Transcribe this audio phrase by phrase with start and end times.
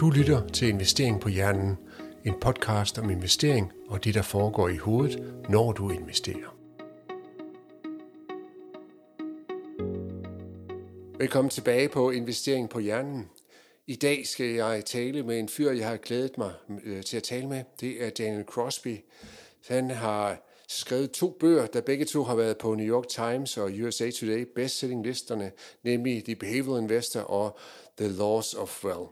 [0.00, 1.76] Du lytter til Investering på Hjernen,
[2.24, 6.56] en podcast om investering og det, der foregår i hovedet, når du investerer.
[11.18, 13.28] Velkommen tilbage på Investering på Hjernen.
[13.86, 16.52] I dag skal jeg tale med en fyr, jeg har glædet mig
[16.84, 17.64] øh, til at tale med.
[17.80, 18.96] Det er Daniel Crosby.
[19.68, 23.70] Han har skrevet to bøger, der begge to har været på New York Times og
[23.82, 27.58] USA Today bestselling listerne, nemlig The Behavioral Investor og
[27.98, 29.10] The Laws of Wealth.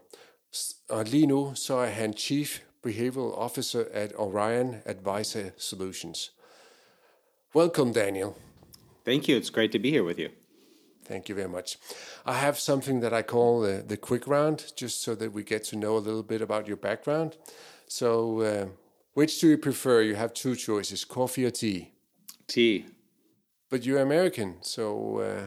[0.89, 6.31] Og lige nu så er han Chief Behavioral Officer at Orion Advisor Solutions.
[7.55, 8.33] Welcome, Daniel.
[9.05, 9.37] Thank you.
[9.37, 10.29] It's great to be here with you.
[11.05, 11.77] Thank you very much.
[12.25, 15.63] I have something that I call the, the quick round, just so that we get
[15.65, 17.37] to know a little bit about your background.
[17.87, 18.65] So, uh,
[19.13, 20.01] which do you prefer?
[20.01, 21.91] You have two choices coffee or tea?
[22.47, 22.85] Tea.
[23.69, 25.45] But you're American, so uh,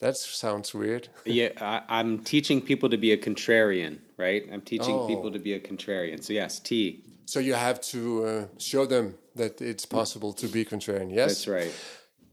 [0.00, 1.08] that sounds weird.
[1.24, 4.48] yeah, I, am teaching people to be a contrarian, right?
[4.52, 5.06] I'm teaching oh.
[5.06, 6.22] people to be a contrarian.
[6.22, 7.02] So, yes, tea.
[7.26, 11.28] So, you have to uh, show them that it's possible to be contrarian, yes?
[11.28, 11.72] That's right.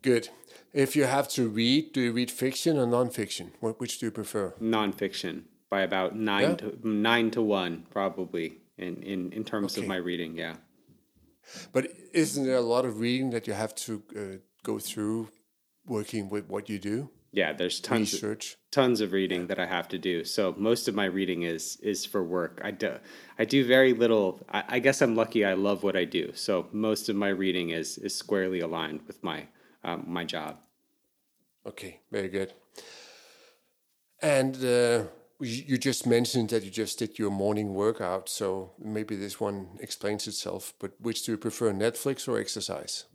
[0.01, 0.29] Good.
[0.73, 3.51] If you have to read, do you read fiction or nonfiction?
[3.59, 4.53] Which do you prefer?
[4.61, 6.55] Nonfiction by about nine yeah?
[6.55, 9.81] to nine to one, probably in in in terms okay.
[9.81, 10.37] of my reading.
[10.37, 10.55] Yeah.
[11.73, 14.21] But isn't there a lot of reading that you have to uh,
[14.63, 15.29] go through
[15.85, 17.09] working with what you do?
[17.33, 20.25] Yeah, there's tons research, of, tons of reading that I have to do.
[20.25, 22.59] So most of my reading is is for work.
[22.63, 22.97] I do
[23.39, 24.41] I do very little.
[24.49, 25.45] I, I guess I'm lucky.
[25.45, 26.33] I love what I do.
[26.35, 29.47] So most of my reading is is squarely aligned with my
[29.83, 30.57] um, my job.
[31.65, 32.53] Okay, very good.
[34.21, 35.05] And uh,
[35.39, 40.27] you just mentioned that you just did your morning workout, so maybe this one explains
[40.27, 40.73] itself.
[40.79, 43.05] But which do you prefer, Netflix or exercise?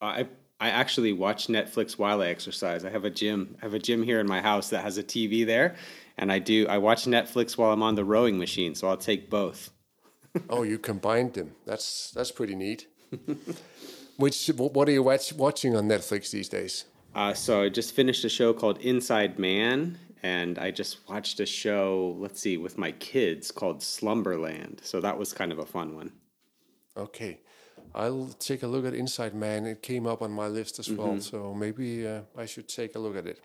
[0.00, 2.84] I I actually watch Netflix while I exercise.
[2.84, 3.56] I have a gym.
[3.60, 5.76] I have a gym here in my house that has a TV there,
[6.16, 6.66] and I do.
[6.66, 9.70] I watch Netflix while I'm on the rowing machine, so I'll take both.
[10.50, 11.52] oh, you combined them.
[11.66, 12.86] That's that's pretty neat.
[14.16, 16.86] Which what are you watch, watching on Netflix these days?
[17.14, 21.46] Uh, so I just finished a show called Inside Man, and I just watched a
[21.46, 22.16] show.
[22.18, 24.80] Let's see, with my kids called Slumberland.
[24.84, 26.12] So that was kind of a fun one.
[26.96, 27.40] Okay,
[27.96, 29.64] I'll take a look at Inside Man.
[29.64, 31.20] It came up on my list as well, mm-hmm.
[31.20, 33.40] so maybe uh, I should take a look at it.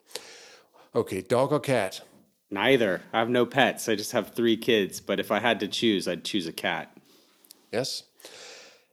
[0.94, 2.01] Okay, dog or cat?
[2.50, 3.01] Neither.
[3.13, 3.88] I have no pets.
[3.88, 5.00] I just have three kids.
[5.00, 6.95] But if I had to choose, I'd choose a cat.
[7.72, 8.03] Yes.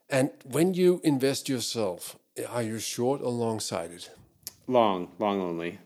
[0.09, 4.07] And when you invest yourself, are you short or long sighted?
[4.65, 5.79] Long, long only.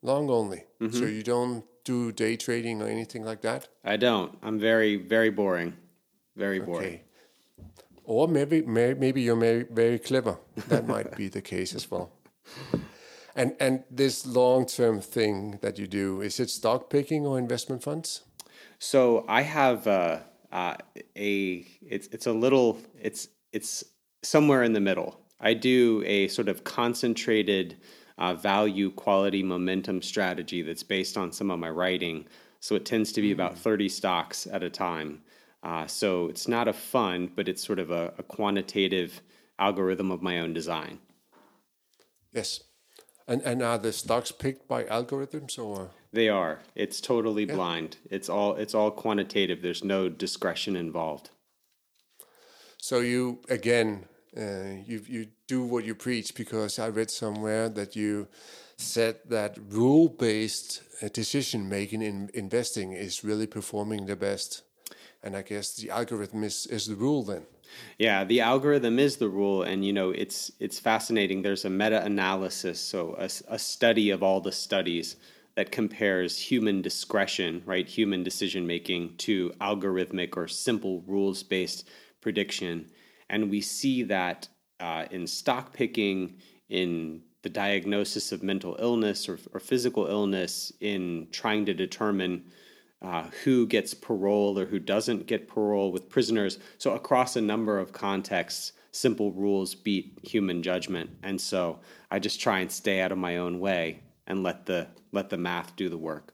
[0.00, 0.64] Long only.
[0.80, 0.98] Mm-hmm.
[0.98, 3.68] So you don't do day trading or anything like that?
[3.84, 4.38] I don't.
[4.42, 5.74] I'm very, very boring.
[6.34, 6.86] Very boring.
[6.86, 7.02] Okay.
[8.06, 10.38] Or maybe, maybe you're very, very clever.
[10.68, 12.12] That might be the case as well.
[13.34, 17.82] And and this long term thing that you do is it stock picking or investment
[17.82, 18.22] funds?
[18.78, 20.76] So I have uh, uh,
[21.16, 23.84] a it's it's a little it's it's
[24.22, 25.20] somewhere in the middle.
[25.38, 27.76] I do a sort of concentrated
[28.16, 32.26] uh, value, quality, momentum strategy that's based on some of my writing.
[32.60, 33.58] So it tends to be about mm.
[33.58, 35.20] 30 stocks at a time.
[35.66, 39.20] Uh, so it's not a fund, but it's sort of a, a quantitative
[39.58, 41.00] algorithm of my own design.
[42.32, 42.60] Yes.
[43.26, 45.90] And, and are the stocks picked by algorithms or?
[46.12, 46.60] They are.
[46.76, 47.54] It's totally yeah.
[47.56, 47.96] blind.
[48.08, 49.60] It's all it's all quantitative.
[49.60, 51.30] There's no discretion involved.
[52.78, 54.06] So you again,
[54.36, 58.28] uh, you you do what you preach because I read somewhere that you
[58.76, 64.62] said that rule based uh, decision making in investing is really performing the best.
[65.26, 67.46] And I guess the algorithm is, is the rule then.
[67.98, 71.42] Yeah, the algorithm is the rule, and you know it's it's fascinating.
[71.42, 75.16] There's a meta analysis, so a, a study of all the studies
[75.56, 81.88] that compares human discretion, right, human decision making, to algorithmic or simple rules based
[82.20, 82.86] prediction.
[83.28, 84.46] And we see that
[84.78, 86.36] uh, in stock picking,
[86.68, 92.44] in the diagnosis of mental illness or, or physical illness, in trying to determine
[93.06, 96.58] uh, who gets parole or who doesn't get parole with prisoners.
[96.76, 101.10] So, across a number of contexts, simple rules beat human judgment.
[101.22, 101.78] And so,
[102.10, 105.36] I just try and stay out of my own way and let the let the
[105.36, 106.32] math do the work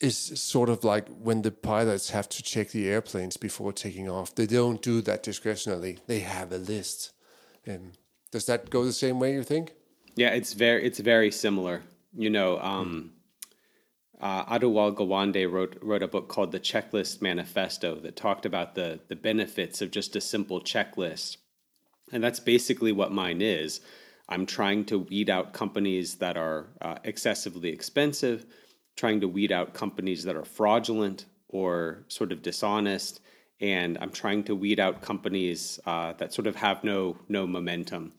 [0.00, 4.34] is sort of like when the pilots have to check the airplanes before taking off.
[4.34, 5.98] They don't do that discretionally.
[6.06, 7.12] They have a list.
[7.66, 7.92] Um,
[8.30, 9.32] does that go the same way?
[9.32, 9.72] You think?
[10.14, 11.82] Yeah, it's very it's very similar.
[12.12, 13.13] You know, um,
[14.24, 19.00] uh, Atul Gawande wrote wrote a book called The Checklist Manifesto that talked about the
[19.08, 21.36] the benefits of just a simple checklist,
[22.10, 23.80] and that's basically what mine is.
[24.28, 28.46] I'm trying to weed out companies that are uh, excessively expensive
[28.96, 33.20] trying to weed out companies that are fraudulent or sort of dishonest.
[33.60, 38.12] And I'm trying to weed out companies uh, that sort of have no no momentum.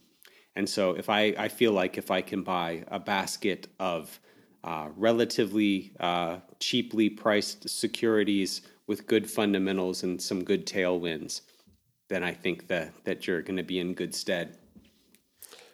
[0.55, 4.19] And so if I, I feel like if I can buy a basket of
[4.65, 11.41] uh, relatively uh, cheaply priced securities with good fundamentals and some good tailwinds,
[12.09, 14.57] then I think that, that you're going to be in good stead.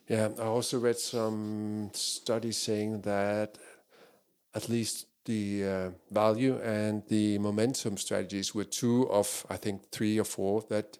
[0.08, 3.58] Yeah, I also read some studies saying that
[4.54, 10.20] at least the uh, value and the momentum strategies were two of, I think, three
[10.20, 10.98] or four that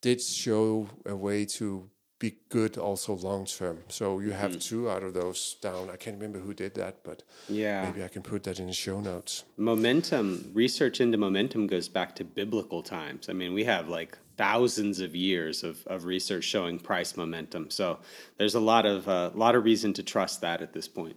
[0.00, 3.78] did show a way to be good also long term.
[3.88, 4.62] So you have mm.
[4.62, 5.88] two out of those down.
[5.90, 8.72] I can't remember who did that, but yeah, maybe I can put that in the
[8.72, 9.44] show notes.
[9.56, 13.28] Momentum research into momentum goes back to biblical times.
[13.28, 17.70] I mean, we have like thousands of years of, of research showing price momentum.
[17.70, 17.98] So
[18.36, 21.16] there's a lot of a uh, lot of reason to trust that at this point.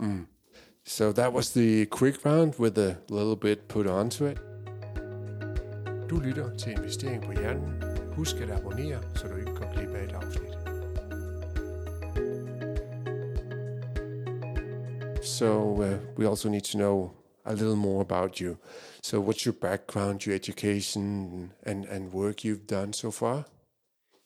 [0.00, 0.26] Mm.
[0.84, 4.38] So that was the quick round with a little bit put onto it.
[6.08, 7.82] Du lytter til Investering på Hjernen.
[8.16, 10.52] Husk at abonnere, så du ikke et afsnit.
[15.22, 17.12] So uh, we also need to know
[17.44, 18.58] a little more about you.
[19.02, 23.46] So what's your background, your education, and, and work you've done so far?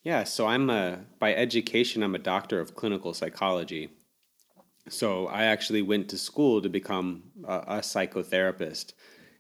[0.03, 3.91] Yeah, so I'm a by education I'm a doctor of clinical psychology.
[4.89, 8.93] So I actually went to school to become a, a psychotherapist,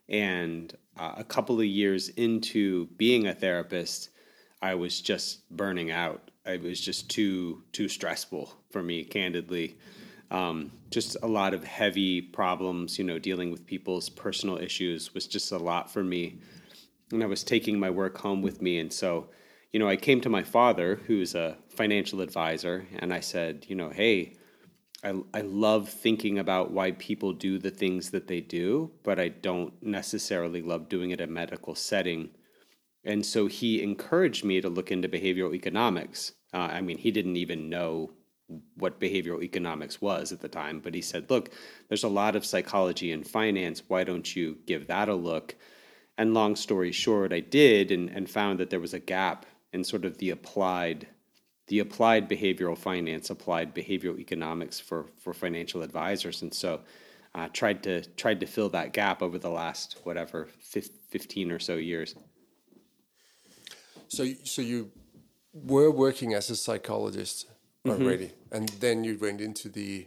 [0.09, 4.11] and uh, a couple of years into being a therapist,
[4.63, 6.31] I was just burning out.
[6.45, 9.79] It was just too too stressful for me, candidly.
[10.31, 15.27] Um, just a lot of heavy problems, you know, dealing with people's personal issues was
[15.27, 16.41] just a lot for me.
[17.13, 18.79] And I was taking my work home with me.
[18.81, 19.29] And so,
[19.73, 23.77] you know, I came to my father, who's a financial advisor, and I said, you
[23.77, 24.35] know, hey,
[25.05, 29.29] I, I love thinking about why people do the things that they do, but I
[29.29, 32.31] don't necessarily love doing it in a medical setting.
[33.07, 36.33] And so he encouraged me to look into behavioral economics.
[36.53, 38.11] Uh, I mean, he didn't even know
[38.77, 41.51] what behavioral economics was at the time, but he said, Look,
[41.89, 43.83] there's a lot of psychology and finance.
[43.89, 45.55] Why don't you give that a look?
[46.19, 49.85] And long story short, I did and, and found that there was a gap in
[49.85, 51.07] sort of the applied
[51.69, 56.43] the applied behavioral finance, applied behavioral economics for, for financial advisors.
[56.43, 56.81] And so
[57.35, 61.77] uh, tried to tried to fill that gap over the last whatever 15 or so
[61.77, 62.15] years.
[64.09, 64.91] So, so you
[65.53, 67.47] were working as a psychologist
[67.85, 68.03] mm-hmm.
[68.03, 68.57] already, mm-hmm.
[68.57, 70.07] and then you went into the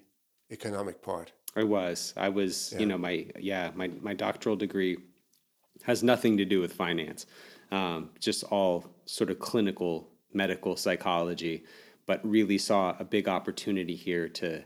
[0.52, 1.32] economic part.
[1.56, 2.14] I was.
[2.16, 2.72] I was.
[2.74, 2.80] Yeah.
[2.80, 4.98] You know, my yeah, my my doctoral degree
[5.84, 7.26] has nothing to do with finance.
[7.72, 11.64] Um, just all sort of clinical medical psychology,
[12.06, 14.64] but really saw a big opportunity here to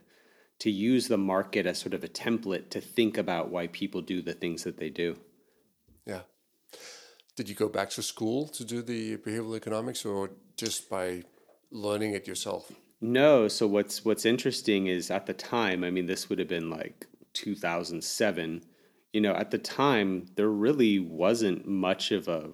[0.60, 4.22] to use the market as sort of a template to think about why people do
[4.22, 5.18] the things that they do.
[7.36, 11.24] Did you go back to school to do the behavioral economics or just by
[11.72, 12.72] learning it yourself?
[13.02, 13.48] No.
[13.48, 17.08] So what's what's interesting is at the time, I mean this would have been like
[17.34, 18.64] 2007,
[19.12, 22.52] you know, at the time there really wasn't much of a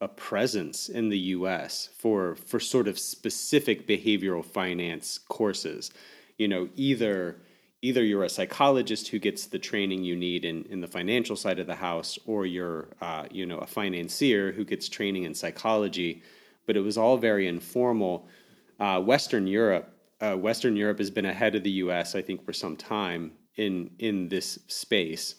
[0.00, 5.90] a presence in the US for for sort of specific behavioral finance courses.
[6.36, 7.40] You know, either
[7.82, 11.58] either you're a psychologist who gets the training you need in, in the financial side
[11.58, 16.22] of the house, or you're uh, you know a financier who gets training in psychology.
[16.66, 18.28] But it was all very informal.
[18.78, 22.14] Uh, Western Europe, uh, Western Europe has been ahead of the U.S.
[22.14, 25.36] I think for some time in in this space,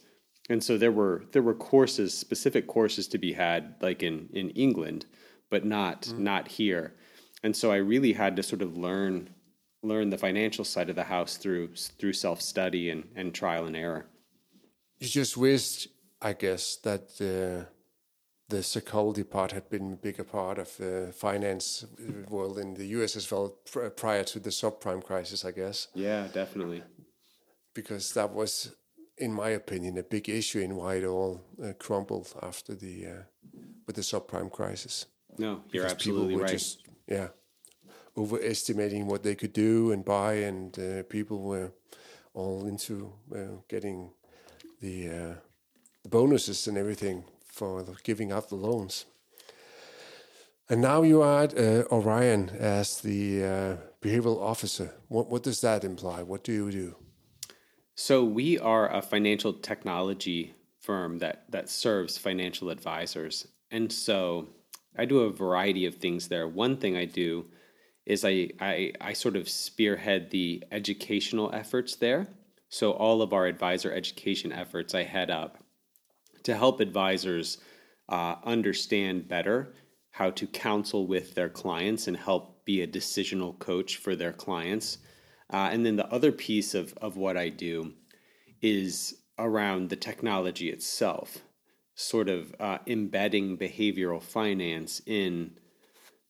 [0.50, 4.50] and so there were there were courses, specific courses to be had, like in in
[4.52, 5.06] England,
[5.50, 6.20] but not mm.
[6.20, 6.96] not here.
[7.44, 9.30] And so I really had to sort of learn
[9.82, 13.76] learn the financial side of the house through through self study and, and trial and
[13.76, 14.06] error.
[15.00, 15.88] You just wished,
[16.22, 17.68] I guess, that the
[18.50, 21.86] the psychology part had been a bigger part of the finance
[22.30, 23.16] world in the U.S.
[23.16, 23.56] as well
[23.96, 25.88] prior to the subprime crisis, I guess.
[25.94, 26.84] Yeah, definitely.
[27.76, 28.76] Because that was,
[29.20, 33.24] in my opinion, a big issue in why it all uh, crumbled after the uh,
[33.86, 35.06] with the subprime crisis.
[35.38, 36.52] No, you're because absolutely right.
[36.52, 37.30] Just, yeah,
[38.18, 41.72] overestimating what they could do and buy, and uh, people were
[42.34, 44.12] all into uh, getting
[44.82, 45.34] the, uh,
[46.04, 49.06] the bonuses and everything for giving out the loans.
[50.70, 54.94] And now you are at uh, Orion as the uh, behavioral officer.
[55.08, 56.22] What, what does that imply?
[56.22, 56.96] What do you do?
[57.96, 64.48] So we are a financial technology firm that that serves financial advisors, and so
[64.98, 66.48] I do a variety of things there.
[66.48, 67.48] One thing I do
[68.10, 72.28] is I, I, I sort of spearhead the educational efforts there.
[72.68, 75.54] So all of our advisor education efforts I head up.
[76.44, 77.58] to help advisors
[78.08, 79.74] uh, understand better
[80.12, 84.98] how to counsel with their clients and help be a decisional coach for their clients.
[85.52, 87.94] Uh, and then the other piece of, of what I do
[88.62, 91.40] is around the technology itself,
[91.96, 95.52] sort of uh, embedding behavioral finance in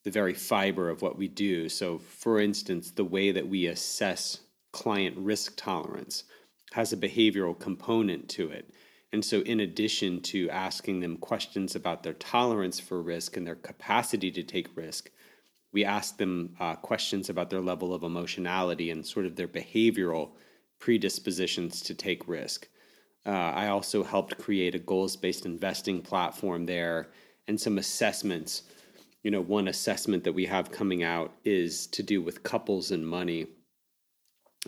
[0.09, 1.69] the very fiber of what we do.
[1.69, 4.39] So, for instance, the way that we assess
[4.71, 6.23] client risk tolerance
[6.71, 8.73] has a behavioral component to it.
[9.13, 13.55] And so, in addition to asking them questions about their tolerance for risk and their
[13.55, 15.11] capacity to take risk,
[15.71, 20.31] we ask them uh, questions about their level of emotionality and sort of their behavioral
[20.79, 22.67] predispositions to take risk.
[23.27, 27.09] Uh, I also helped create a goals based investing platform there
[27.47, 28.63] and some assessments.
[29.23, 33.05] You know, one assessment that we have coming out is to do with couples and
[33.05, 33.47] money.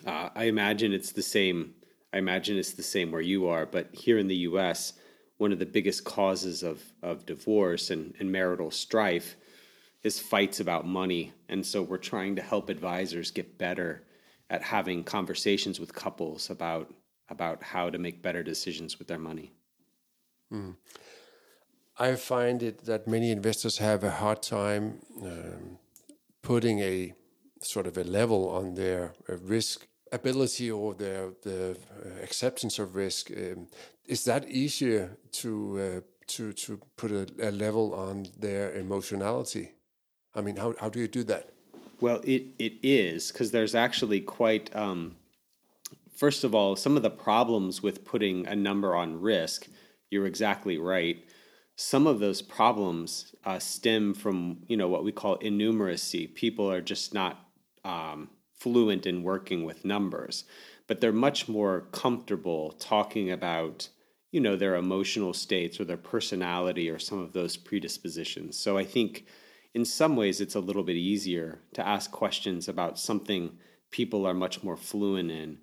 [0.05, 1.75] Uh, I imagine it's the same.
[2.13, 4.93] I imagine it's the same where you are, but here in the U.S.,
[5.37, 9.37] one of the biggest causes of of divorce and, and marital strife
[10.03, 14.03] is fights about money, and so we're trying to help advisors get better
[14.49, 16.93] at having conversations with couples about
[17.29, 19.53] about how to make better decisions with their money.
[20.51, 20.75] Mm.
[22.01, 25.77] I find it that many investors have a hard time um,
[26.41, 27.13] putting a
[27.61, 32.95] sort of a level on their uh, risk ability or their the uh, acceptance of
[32.95, 33.29] risk.
[33.29, 33.67] Um,
[34.07, 36.01] is that easier to uh,
[36.33, 39.69] to to put a, a, level on their emotionality?
[40.33, 41.51] I mean, how how do you do that?
[41.99, 45.17] Well, it it is because there's actually quite um,
[46.15, 49.67] first of all, some of the problems with putting a number on risk,
[50.09, 51.23] you're exactly right.
[51.81, 56.31] Some of those problems uh, stem from you know what we call innumeracy.
[56.33, 57.49] People are just not
[57.83, 60.43] um, fluent in working with numbers,
[60.85, 63.89] but they're much more comfortable talking about
[64.31, 68.55] you know their emotional states or their personality or some of those predispositions.
[68.55, 69.25] So I think
[69.73, 73.57] in some ways it's a little bit easier to ask questions about something
[73.89, 75.57] people are much more fluent in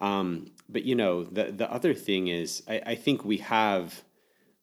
[0.00, 4.02] um, but you know, the the other thing is, I, I think we have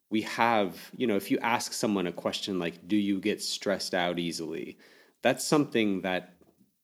[0.09, 3.93] we have you know, if you ask someone a question like, "Do you get stressed
[3.93, 4.77] out easily?"
[5.21, 6.33] That's something that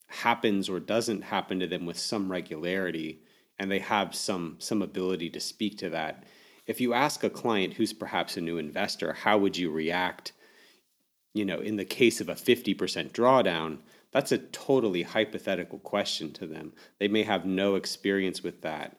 [0.07, 3.21] happens or doesn't happen to them with some regularity,
[3.59, 6.25] and they have some some ability to speak to that.
[6.65, 10.33] If you ask a client who's perhaps a new investor, how would you react?
[11.33, 13.79] You know, in the case of a 50% drawdown,
[14.11, 16.73] that's a totally hypothetical question to them.
[16.99, 18.97] They may have no experience with that.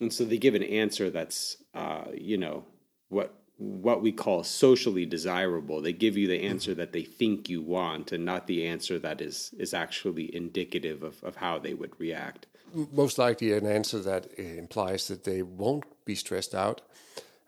[0.00, 2.64] And so they give an answer that's, uh, you know,
[3.08, 5.80] what what we call socially desirable.
[5.80, 9.20] They give you the answer that they think you want, and not the answer that
[9.20, 12.46] is is actually indicative of, of how they would react.
[12.92, 16.80] Most likely, an answer that implies that they won't be stressed out,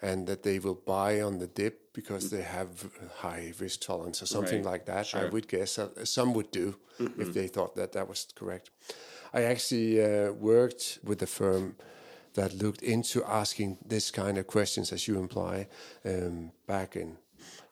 [0.01, 4.27] and that they will buy on the dip because they have high risk tolerance or
[4.27, 4.73] something right.
[4.73, 5.07] like that.
[5.07, 5.21] Sure.
[5.23, 7.21] I would guess uh, some would do mm-hmm.
[7.21, 8.71] if they thought that that was correct.
[9.33, 11.77] I actually uh, worked with a firm
[12.35, 15.69] that looked into asking this kind of questions, as you imply,
[16.05, 17.17] um, back in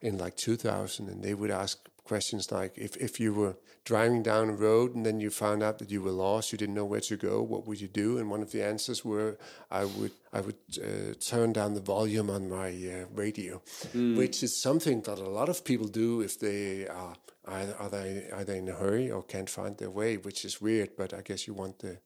[0.00, 4.49] in like 2000, and they would ask questions like if, if you were driving down
[4.49, 7.00] a road and then you found out that you were lost, you didn't know where
[7.00, 8.19] to go, what would you do?
[8.19, 9.38] And one of the answers were
[9.71, 13.62] I would I would uh, turn down the volume on my uh, radio,
[13.95, 14.16] mm.
[14.16, 17.14] which is something that a lot of people do if they are
[17.47, 20.61] either are they are they in a hurry or can't find their way, which is
[20.61, 20.90] weird.
[20.97, 21.99] But I guess you want the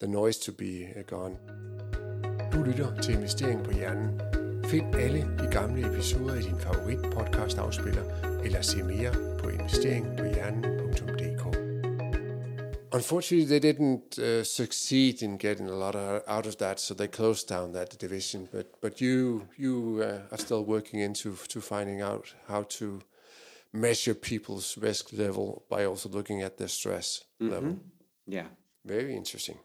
[0.00, 1.36] the noise to be uh, gone.
[2.52, 4.20] Du lytter til Investering på Hjernen.
[4.64, 8.04] Find alle de gamle episoder i din favorit podcast afspiller,
[8.44, 11.44] eller se mere på investeringpohjernen.dk.
[12.94, 15.96] Unfortunately, they didn't uh, succeed in getting a lot
[16.28, 18.48] out of that, so they closed down that division.
[18.52, 23.00] But but you you uh, are still working into to finding out how to
[23.72, 27.54] measure people's risk level by also looking at their stress mm-hmm.
[27.54, 27.76] level.
[28.26, 28.46] Yeah,
[28.84, 29.58] very interesting.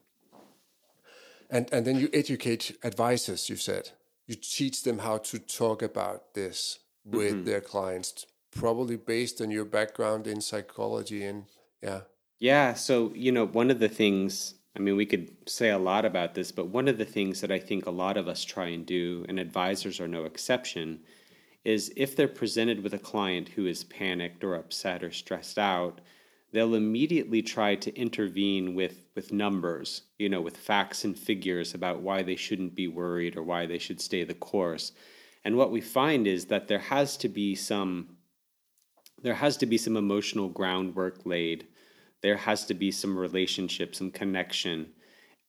[1.50, 3.50] And and then you educate advisors.
[3.50, 3.92] You said
[4.30, 7.44] you teach them how to talk about this with mm-hmm.
[7.46, 11.46] their clients probably based on your background in psychology and
[11.82, 12.02] yeah
[12.40, 16.06] yeah so you know one of the things i mean we could say a lot
[16.06, 18.68] about this but one of the things that i think a lot of us try
[18.68, 21.00] and do and advisors are no exception
[21.66, 26.02] is if they're presented with a client who is panicked or upset or stressed out
[26.52, 32.02] they'll immediately try to intervene with with numbers you know with facts and figures about
[32.02, 34.92] why they shouldn't be worried or why they should stay the course
[35.44, 38.18] and what we find is that there has to be some
[39.22, 41.68] there has to be some emotional groundwork laid.
[42.22, 44.92] There has to be some relationship, some connection.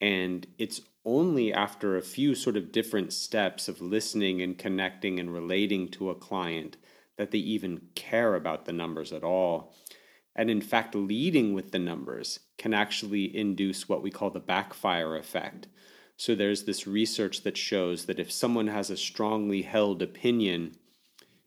[0.00, 5.33] And it's only after a few sort of different steps of listening and connecting and
[5.33, 6.76] relating to a client
[7.16, 9.75] that they even care about the numbers at all.
[10.37, 15.17] And in fact, leading with the numbers can actually induce what we call the backfire
[15.17, 15.67] effect.
[16.17, 20.77] So there's this research that shows that if someone has a strongly held opinion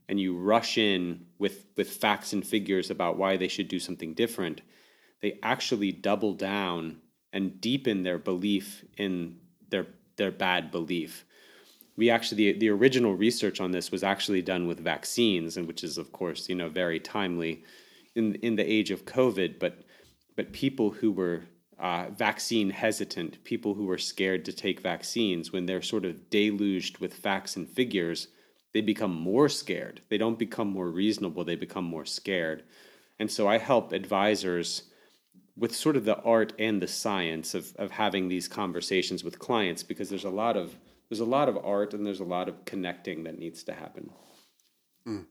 [0.09, 4.13] and you rush in with, with facts and figures about why they should do something
[4.13, 4.61] different,
[5.21, 6.97] they actually double down
[7.31, 9.37] and deepen their belief in
[9.69, 9.87] their,
[10.17, 11.25] their bad belief.
[11.95, 15.83] We actually, the, the original research on this was actually done with vaccines, and which
[15.83, 17.63] is, of course, you know, very timely
[18.15, 19.83] in, in the age of COVID, but,
[20.35, 21.43] but people who were
[21.79, 26.99] uh, vaccine hesitant, people who were scared to take vaccines, when they're sort of deluged
[26.99, 28.27] with facts and figures,
[28.73, 30.01] they become more scared.
[30.09, 32.63] They don't become more reasonable, they become more scared.
[33.19, 34.83] And so I help advisors
[35.55, 39.83] with sort of the art and the science of, of having these conversations with clients
[39.83, 40.75] because there's a lot of
[41.09, 44.09] there's a lot of art and there's a lot of connecting that needs to happen.
[45.07, 45.25] Mm.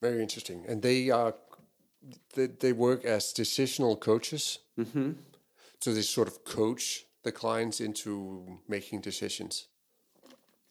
[0.00, 0.64] Very interesting.
[0.68, 1.34] And they are
[2.34, 4.58] they, they work as decisional coaches.
[4.78, 5.12] Mm-hmm.
[5.80, 9.68] So they sort of coach the clients into making decisions.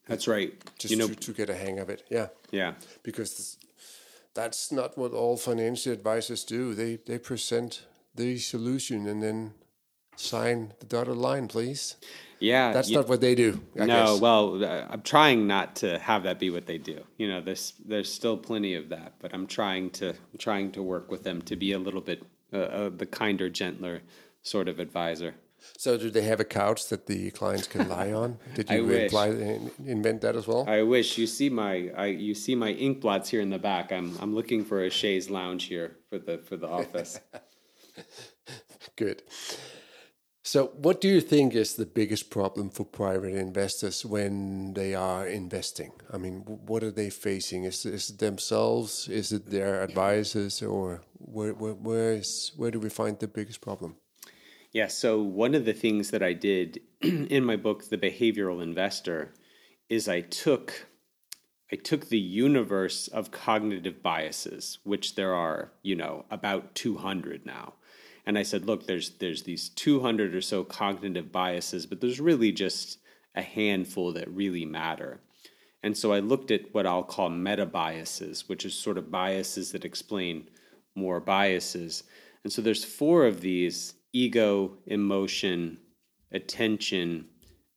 [0.08, 0.54] That's right.
[0.80, 2.04] Just you know, to, to get a hang of it.
[2.10, 2.28] Yeah.
[2.52, 2.74] Yeah.
[3.04, 3.58] Because
[4.34, 6.74] that's not what all financial advisors do.
[6.74, 9.54] They they present the solution and then
[10.16, 11.96] sign the dotted line, please.
[12.40, 13.62] Yeah, that's not what they do.
[13.80, 14.22] I no, guess.
[14.22, 17.04] well, uh, I'm trying not to have that be what they do.
[17.18, 20.84] You know, there's there's still plenty of that, but I'm trying to I'm trying to
[20.84, 24.02] work with them to be a little bit uh, uh, the kinder, gentler
[24.42, 25.36] sort of advisor.
[25.78, 28.38] So, do they have a couch that the clients can lie on?
[28.54, 29.28] Did you imply,
[29.86, 30.66] invent that as well?
[30.68, 31.18] I wish.
[31.18, 33.92] You see my I, you see my ink blots here in the back.
[33.92, 37.20] I'm I'm looking for a chaise lounge here for the for the office.
[38.96, 39.24] Good.
[40.48, 45.28] So, what do you think is the biggest problem for private investors when they are
[45.28, 45.92] investing?
[46.10, 47.66] I mean, what are they facing?
[47.66, 49.10] Is, is it themselves?
[49.10, 50.62] Is it their advisors?
[50.62, 53.98] Or where, where, where, is, where do we find the biggest problem?
[54.72, 59.34] Yeah, so one of the things that I did in my book, The Behavioral Investor,
[59.90, 60.88] is I took
[61.74, 67.74] I took the universe of cognitive biases, which there are, you know, about 200 now
[68.28, 72.52] and I said, look, there's there's these 200 or so cognitive biases, but there's really
[72.52, 73.00] just
[73.34, 75.22] a handful that really matter.
[75.82, 79.72] And so I looked at what I'll call meta biases, which is sort of biases
[79.72, 80.50] that explain
[80.94, 82.04] more biases.
[82.44, 85.78] And so there's four of these ego, emotion,
[86.34, 87.28] attention,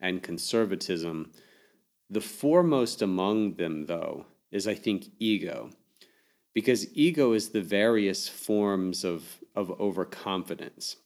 [0.01, 1.31] and conservatism.
[2.09, 5.71] The foremost among them, though, is I think ego
[6.55, 10.97] because ego is the various forms of, of overconfidence.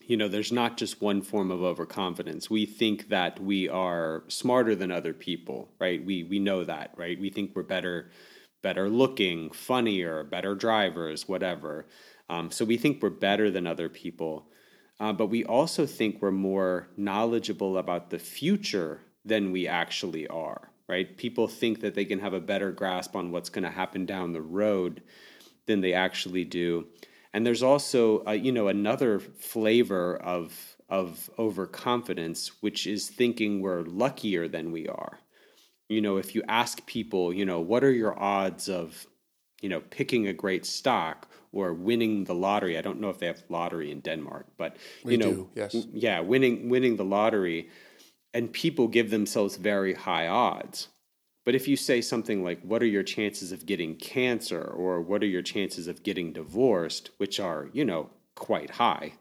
[0.00, 2.50] You know, there's not just one form of overconfidence.
[2.50, 6.04] We think that we are smarter than other people, right?
[6.04, 7.20] We we know that, right?
[7.20, 8.10] We think we're better,
[8.62, 11.86] better looking, funnier, better drivers, whatever.
[12.28, 14.48] Um, so we think we're better than other people,
[14.98, 20.70] uh, but we also think we're more knowledgeable about the future than we actually are
[20.90, 21.16] right?
[21.16, 24.32] People think that they can have a better grasp on what's going to happen down
[24.32, 25.00] the road
[25.66, 26.84] than they actually do.
[27.32, 33.82] And there's also, uh, you know, another flavor of of overconfidence, which is thinking we're
[33.82, 35.20] luckier than we are.
[35.88, 39.06] You know, if you ask people, you know, what are your odds of,
[39.60, 42.76] you know, picking a great stock or winning the lottery?
[42.76, 45.86] I don't know if they have lottery in Denmark, but we you know, do, yes,
[45.92, 47.68] yeah, winning winning the lottery
[48.34, 50.88] and people give themselves very high odds.
[51.50, 54.62] But if you say something like, What are your chances of getting cancer?
[54.62, 57.10] or What are your chances of getting divorced?
[57.16, 59.14] which are, you know, quite high,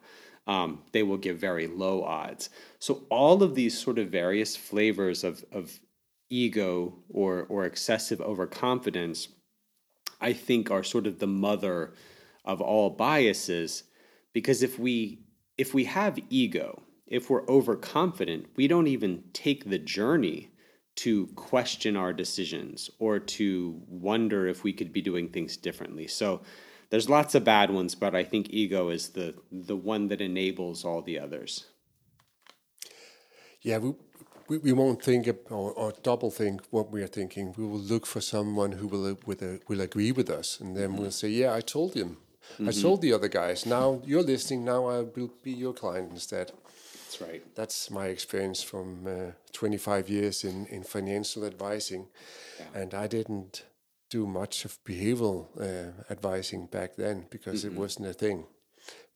[0.46, 2.52] um, they will give very low odds.
[2.78, 5.80] So, all of these sort of various flavors of, of
[6.30, 9.30] ego or, or excessive overconfidence,
[10.22, 11.96] I think, are sort of the mother
[12.46, 13.86] of all biases.
[14.34, 15.26] Because if we
[15.58, 20.52] if we have ego, if we're overconfident, we don't even take the journey
[21.00, 26.08] to question our decisions or to wonder if we could be doing things differently.
[26.08, 26.42] So
[26.90, 30.84] there's lots of bad ones, but I think ego is the the one that enables
[30.84, 31.68] all the others.
[33.62, 33.94] Yeah, we
[34.50, 37.54] we, we won't think or, or, double think what we are thinking.
[37.56, 40.96] We will look for someone who will with a, will agree with us, and then
[40.98, 42.18] we'll say, "Yeah, I told him,
[42.54, 42.70] mm-hmm.
[42.70, 43.66] I told the other guys.
[43.66, 44.66] Now you're listening.
[44.66, 46.52] Now I will be your client instead."
[47.10, 47.56] That's right.
[47.56, 52.06] That's my experience from uh, 25 years in, in financial advising.
[52.60, 52.82] Yeah.
[52.82, 53.64] And I didn't
[54.12, 57.76] do much of behavioral uh, advising back then because mm-hmm.
[57.76, 58.46] it wasn't a thing.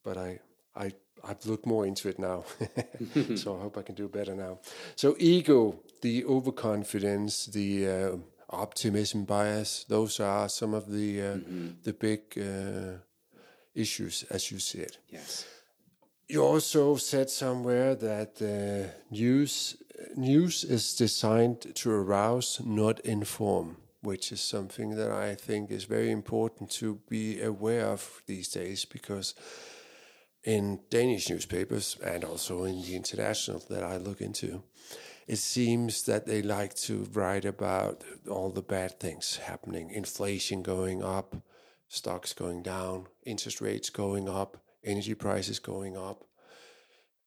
[0.03, 0.39] But I,
[0.75, 2.45] I I've looked more into it now,
[3.35, 4.59] so I hope I can do better now.
[4.95, 8.15] So ego, the overconfidence, the uh,
[8.49, 11.67] optimism bias, those are some of the uh, mm-hmm.
[11.83, 12.97] the big uh,
[13.75, 14.97] issues as you see it.
[15.09, 15.45] Yes.
[16.33, 19.77] You also said somewhere that uh, news
[20.15, 26.09] news is designed to arouse, not inform, which is something that I think is very
[26.09, 29.35] important to be aware of these days because
[30.43, 34.63] in Danish newspapers and also in the international that I look into,
[35.27, 41.03] it seems that they like to write about all the bad things happening inflation going
[41.03, 41.35] up,
[41.89, 46.25] stocks going down, interest rates going up, energy prices going up,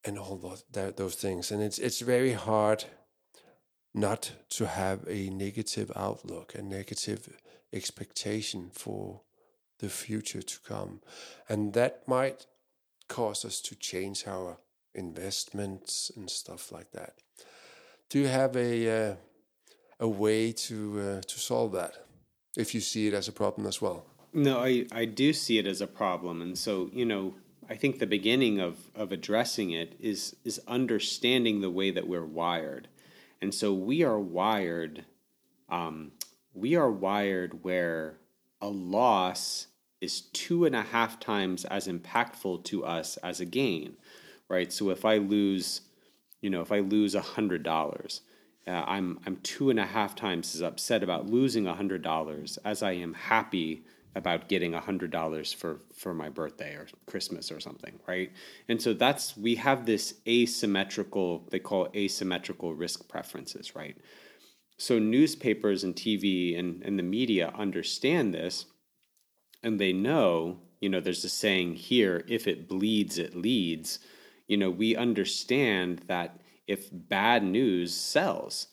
[0.04, 1.50] and all those, that, those things.
[1.50, 2.84] And it's, it's very hard
[3.94, 7.36] not to have a negative outlook, a negative
[7.72, 9.22] expectation for
[9.78, 11.00] the future to come.
[11.48, 12.46] And that might
[13.08, 14.58] cause us to change our
[14.94, 17.14] investments and stuff like that.
[18.08, 19.14] Do you have a uh,
[19.98, 21.94] a way to uh, to solve that
[22.56, 24.06] if you see it as a problem as well?
[24.32, 27.34] No, I, I do see it as a problem, and so you know
[27.68, 32.24] I think the beginning of of addressing it is is understanding the way that we're
[32.24, 32.88] wired,
[33.40, 35.04] and so we are wired.
[35.68, 36.12] Um,
[36.54, 38.18] we are wired where
[38.60, 39.66] a loss
[40.00, 43.96] is two and a half times as impactful to us as a gain,
[44.48, 44.72] right?
[44.72, 45.82] So if I lose
[46.40, 48.20] you know, if I lose a hundred dollars,
[48.66, 52.58] uh, I'm I'm two and a half times as upset about losing a hundred dollars
[52.64, 53.82] as I am happy
[54.16, 58.32] about getting a hundred dollars for for my birthday or Christmas or something, right?
[58.68, 63.96] And so that's we have this asymmetrical they call asymmetrical risk preferences, right?
[64.78, 68.66] So newspapers and TV and, and the media understand this
[69.62, 74.00] and they know, you know, there's a saying here, if it bleeds, it leads
[74.46, 78.68] you know, we understand that if bad news sells,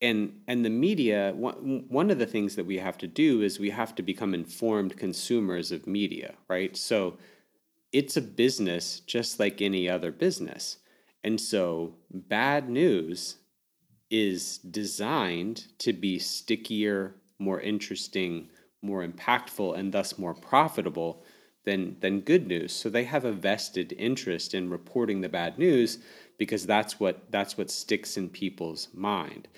[0.00, 3.58] and and the media one, one of the things that we have to do is
[3.58, 7.16] we have to become informed consumers of media right so
[7.92, 10.78] it's a business just like any other business
[11.24, 13.36] and so bad news
[14.10, 18.48] is designed to be stickier more interesting
[18.82, 21.22] more impactful and thus more profitable
[21.64, 22.72] than than good news.
[22.72, 25.98] So they have a vested interest in reporting the bad news
[26.38, 29.48] because that's what that's what sticks in people's mind.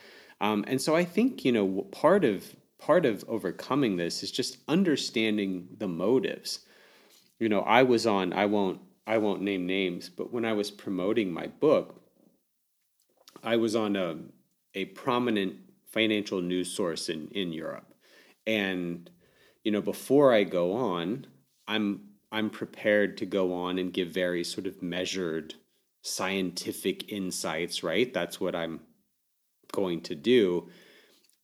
[0.40, 4.59] Um, and so I think you know part of part of overcoming this is just
[4.68, 6.61] understanding the motives.
[7.38, 10.70] You know, I was on I won't I won't name names, but when I was
[10.70, 12.03] promoting my book,
[13.42, 14.18] I was on a
[14.74, 17.94] a prominent financial news source in in Europe,
[18.46, 19.11] and
[19.64, 21.26] you know before I go on,
[21.68, 25.55] I'm I'm prepared to go on and give very sort of measured
[26.03, 28.12] scientific insights, right?
[28.14, 28.81] That's what I'm
[29.72, 30.68] going to do.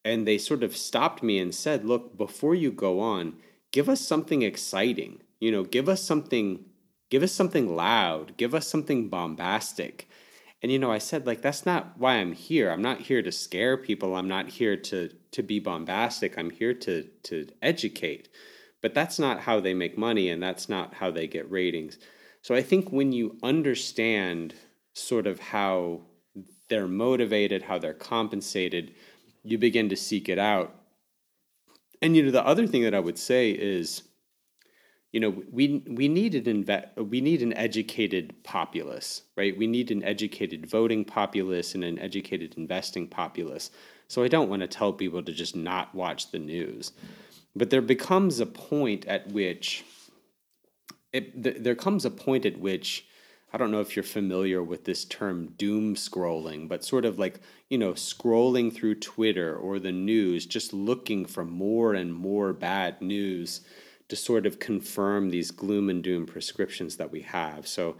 [0.04, 3.34] And they sort of stopped me and said, "Look, before you go on,
[3.72, 5.20] give us something exciting.
[5.40, 6.64] You know, give us something
[7.08, 10.08] give us something loud, give us something bombastic."
[10.62, 12.70] And you know, I said like that's not why I'm here.
[12.70, 14.16] I'm not here to scare people.
[14.16, 16.38] I'm not here to to be bombastic.
[16.38, 18.28] I'm here to to educate
[18.86, 21.98] but that's not how they make money and that's not how they get ratings.
[22.40, 24.54] So I think when you understand
[24.94, 26.02] sort of how
[26.68, 28.94] they're motivated, how they're compensated,
[29.42, 30.74] you begin to seek it out.
[32.02, 34.02] And you know the other thing that I would say is
[35.12, 39.56] you know we we need an inve- we need an educated populace, right?
[39.56, 43.70] We need an educated voting populace and an educated investing populace.
[44.08, 46.92] So I don't want to tell people to just not watch the news.
[47.56, 49.84] But there becomes a point at which
[51.12, 53.06] it, th- there comes a point at which
[53.56, 57.40] I don't know if you're familiar with this term doom scrolling, but sort of like,
[57.70, 63.00] you know, scrolling through Twitter or the news, just looking for more and more bad
[63.00, 63.62] news
[64.10, 67.66] to sort of confirm these gloom and doom prescriptions that we have.
[67.66, 67.96] So,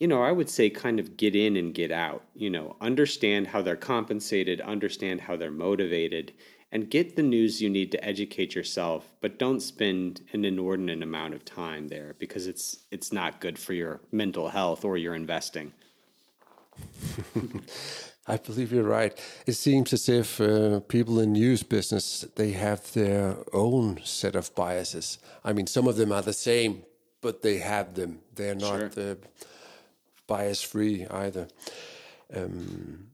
[0.00, 3.46] you know, I would say kind of get in and get out, you know, understand
[3.46, 6.32] how they're compensated, understand how they're motivated,
[6.76, 11.32] and get the news you need to educate yourself, but don't spend an inordinate amount
[11.32, 15.72] of time there because it's it's not good for your mental health or your investing.
[18.26, 19.18] I believe you're right.
[19.46, 24.54] It seems as if uh, people in news business they have their own set of
[24.54, 25.18] biases.
[25.42, 26.82] I mean, some of them are the same,
[27.22, 28.18] but they have them.
[28.34, 29.12] They're not sure.
[29.12, 29.14] uh,
[30.26, 31.48] bias free either.
[32.34, 33.06] Um,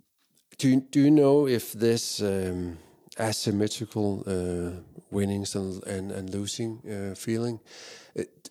[0.59, 2.79] do you, do you know if this um,
[3.19, 7.61] asymmetrical uh, winnings and, and, and losing uh, feeling.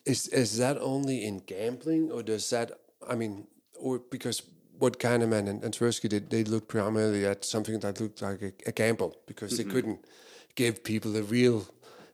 [0.06, 2.71] Is, is that only in gambling or does that
[3.08, 3.47] I mean,
[3.80, 4.43] or because
[4.78, 8.52] what Kahneman and, and Tversky did, they looked primarily at something that looked like a,
[8.67, 9.67] a gamble because mm-hmm.
[9.67, 10.06] they couldn't
[10.56, 11.65] give people a real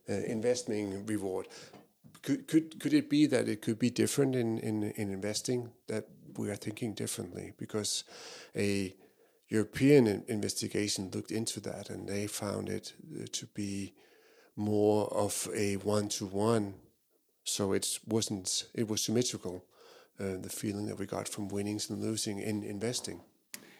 [0.10, 1.48] uh, investment reward.
[2.22, 6.08] Could, could could it be that it could be different in, in, in investing that
[6.38, 8.04] we are thinking differently because
[8.56, 8.94] a
[9.50, 13.94] European investigation looked into that and they found it uh, to be
[14.56, 16.74] more of a one to one,
[17.44, 19.64] so it wasn't it was symmetrical.
[20.20, 23.22] Uh, the feeling that we got from winnings and losing in investing.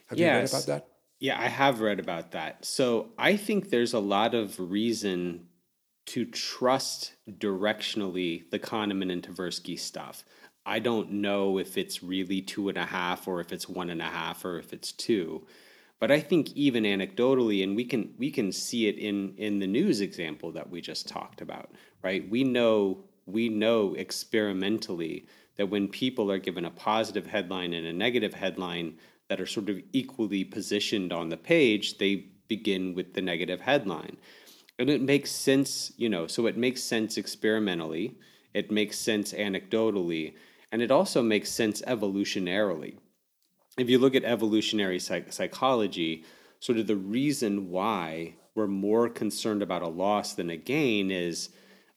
[0.06, 0.20] Have yes.
[0.20, 0.88] you read about that?
[1.20, 2.64] Yeah, I have read about that.
[2.64, 5.48] So I think there's a lot of reason
[6.08, 10.24] to trust directionally the Kahneman and Tversky stuff.
[10.68, 14.02] I don't know if it's really two and a half or if it's one and
[14.02, 15.48] a half or if it's two.
[15.98, 19.66] But I think even anecdotally, and we can we can see it in in the
[19.66, 21.72] news example that we just talked about,
[22.04, 22.30] right?
[22.30, 25.26] We know we know experimentally
[25.56, 28.98] that when people are given a positive headline and a negative headline
[29.30, 34.18] that are sort of equally positioned on the page, they begin with the negative headline.
[34.80, 38.16] And it makes sense, you know, so it makes sense experimentally,
[38.54, 40.36] it makes sense anecdotally,
[40.72, 42.98] and it also makes sense evolutionarily.
[43.78, 46.26] If you look at evolutionary psych- psychology,
[46.60, 51.50] sort of the reason why we're more concerned about a loss than a gain is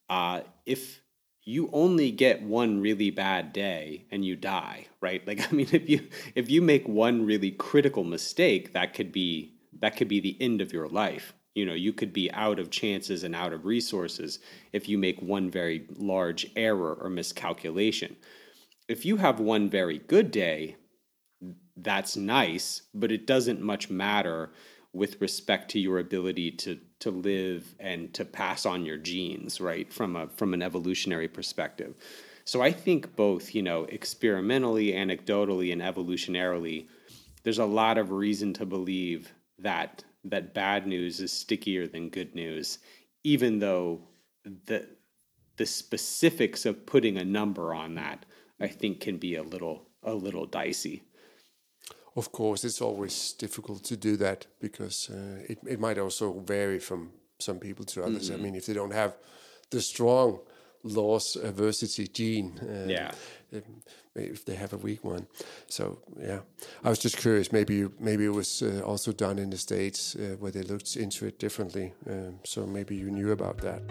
[0.09, 1.00] uh, if
[1.42, 5.26] you only get one really bad day and you die right?
[5.26, 9.54] Like i mean if you if you make one really critical mistake that could be
[9.80, 11.35] that could be the end of your life.
[11.54, 14.38] You know you could be out of chances and out of resources
[14.72, 18.16] if you make one very large error or miscalculation
[18.90, 20.76] if you have one very good day
[21.76, 24.50] that's nice but it doesn't much matter
[24.92, 29.92] with respect to your ability to to live and to pass on your genes, right?
[29.92, 31.94] From a from an evolutionary perspective.
[32.44, 36.88] So I think both, you know, experimentally, anecdotally, and evolutionarily,
[37.44, 42.35] there's a lot of reason to believe that that bad news is stickier than good
[42.35, 42.79] news,
[43.24, 44.00] even though
[44.66, 44.87] the
[45.57, 48.24] the specifics of putting a number on that,
[48.61, 51.03] I think, can be a little a little dicey
[52.16, 56.79] of course, it's always difficult to do that because uh, it, it might also vary
[56.79, 58.31] from some people to others.
[58.31, 58.40] Mm-hmm.
[58.40, 59.16] I mean, if they don't have
[59.70, 60.40] the strong
[60.83, 63.11] loss aversity gene, uh, yeah,
[63.53, 63.64] if,
[64.14, 65.27] if, they have a weak one.
[65.68, 66.40] So yeah,
[66.85, 67.53] I was just curious.
[67.53, 71.27] Maybe maybe it was uh, also done in the states uh, where they looked into
[71.27, 71.92] it differently.
[72.09, 73.83] Um, so maybe you knew about that.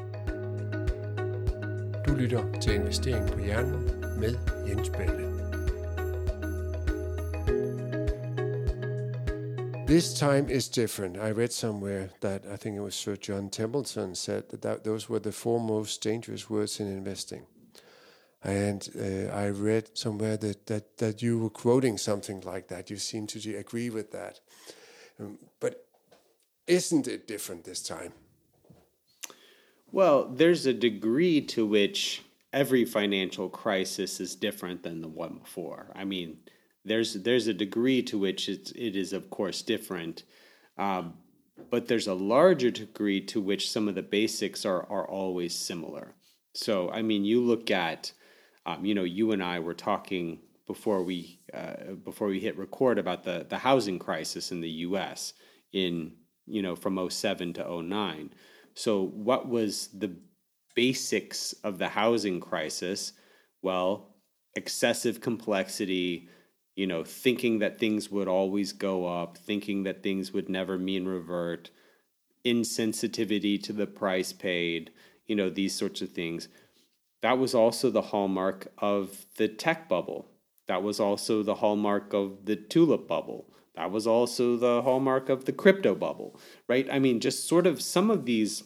[2.06, 4.90] Du lytter til Investering på Hjernen med Jens.
[9.90, 11.18] This time is different.
[11.18, 15.10] I read somewhere that I think it was Sir John Templeton said that, that those
[15.10, 17.48] were the four most dangerous words in investing.
[18.44, 22.92] And uh, I read somewhere that, that, that you were quoting something like that.
[22.92, 24.40] You seem to agree with that.
[25.20, 25.88] Um, but
[26.68, 28.14] isn't it different this time?
[29.92, 32.22] Well, there's a degree to which
[32.54, 35.92] every financial crisis is different than the one before.
[35.96, 36.38] I mean,
[36.86, 40.24] there's there's a degree to which it's, it is of course different,
[40.78, 41.16] um,
[41.70, 46.16] but there's a larger degree to which some of the basics are are always similar.
[46.54, 48.12] So I mean, you look at,
[48.66, 52.98] um, you know, you and I were talking before we uh, before we hit record
[52.98, 55.34] about the the housing crisis in the U.S.
[55.74, 56.14] in
[56.46, 58.32] you know from 07 to 09.
[58.76, 60.16] So what was the
[60.80, 63.12] basics of the housing crisis?
[63.62, 64.16] Well,
[64.56, 66.30] excessive complexity,
[66.74, 71.04] you know, thinking that things would always go up, thinking that things would never mean
[71.06, 71.70] revert,
[72.46, 74.92] insensitivity to the price paid,
[75.28, 76.48] you know, these sorts of things.
[77.24, 80.30] That was also the hallmark of the tech bubble.
[80.68, 83.54] That was also the hallmark of the tulip bubble.
[83.76, 86.40] That was also the hallmark of the crypto bubble,
[86.70, 86.88] right?
[86.90, 88.64] I mean, just sort of some of these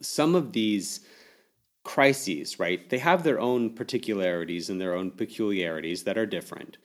[0.00, 1.00] some of these
[1.84, 2.88] crises, right?
[2.88, 6.78] They have their own particularities and their own peculiarities that are different.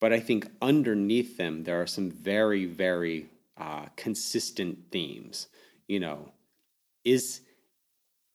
[0.00, 5.48] But I think underneath them, there are some very, very uh, consistent themes.
[5.88, 6.32] You know,
[7.04, 7.40] is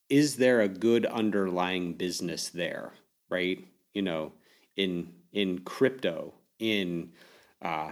[0.10, 2.94] is there a good underlying business there,
[3.30, 3.64] right?
[3.94, 4.34] You know,
[4.76, 7.12] in in crypto, in
[7.62, 7.92] uh,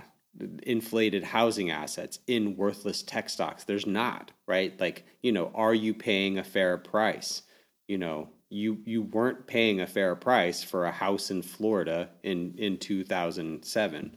[0.63, 3.63] inflated housing assets, in worthless tech stocks.
[3.63, 4.79] There's not, right?
[4.79, 7.43] Like, you know, are you paying a fair price?
[7.87, 12.55] You know, you you weren't paying a fair price for a house in Florida in
[12.57, 14.15] in 2007.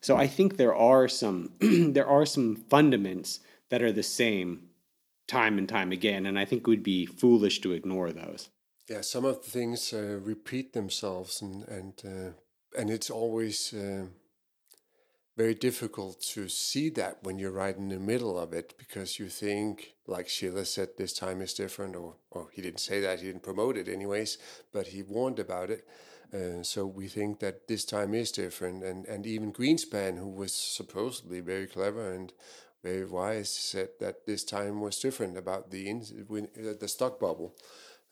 [0.00, 4.68] So I think there are some there are some fundaments that are the same
[5.26, 8.50] time and time again, and I think would be foolish to ignore those.
[8.88, 12.30] Yeah, some of the things uh, repeat themselves, and and uh,
[12.78, 14.06] and it's always uh,
[15.36, 19.28] very difficult to see that when you're right in the middle of it because you
[19.28, 23.26] think, like Sheila said, this time is different, or, or he didn't say that, he
[23.26, 24.38] didn't promote it anyways,
[24.72, 25.86] but he warned about it.
[26.32, 30.52] Uh, so we think that this time is different, and, and even Greenspan, who was
[30.52, 32.32] supposedly very clever and
[32.82, 37.54] very wise, said that this time was different about the in, uh, the stock bubble,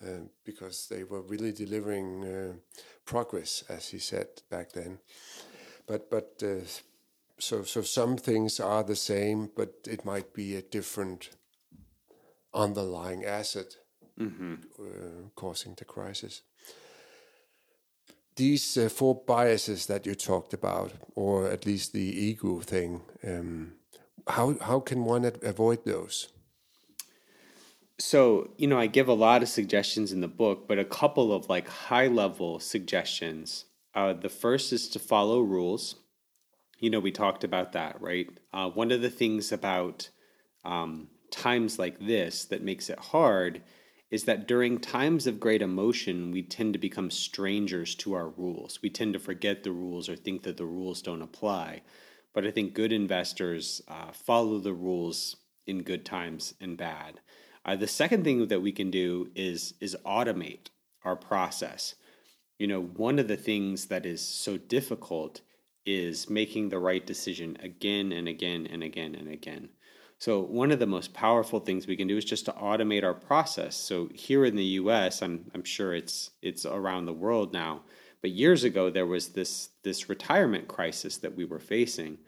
[0.04, 2.52] uh, because they were really delivering uh,
[3.04, 4.98] progress, as he said back then.
[5.86, 6.64] But but uh,
[7.42, 11.30] so so some things are the same, but it might be a different
[12.54, 13.76] underlying asset
[14.18, 14.54] mm-hmm.
[14.78, 16.42] uh, causing the crisis.
[18.36, 23.72] These uh, four biases that you talked about, or at least the ego thing, um,
[24.28, 26.28] how how can one avoid those?
[27.98, 31.32] So, you know, I give a lot of suggestions in the book, but a couple
[31.32, 33.64] of like high level suggestions.
[33.94, 35.96] Uh, the first is to follow rules
[36.82, 38.28] you know, we talked about that, right?
[38.52, 40.10] Uh, one of the things about
[40.64, 43.62] um, times like this that makes it hard
[44.10, 48.80] is that during times of great emotion, we tend to become strangers to our rules.
[48.82, 51.82] We tend to forget the rules or think that the rules don't apply.
[52.34, 55.36] But I think good investors uh, follow the rules
[55.68, 57.20] in good times and bad.
[57.64, 60.70] Uh, the second thing that we can do is is automate
[61.04, 61.94] our process.
[62.58, 65.42] You know, one of the things that is so difficult
[65.84, 69.68] is making the right decision again and again and again and again.
[70.18, 73.14] So, one of the most powerful things we can do is just to automate our
[73.14, 73.74] process.
[73.74, 77.82] So, here in the US, I'm, I'm sure it's, it's around the world now,
[78.20, 82.18] but years ago, there was this, this retirement crisis that we were facing.